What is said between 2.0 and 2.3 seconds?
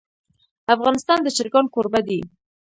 دی.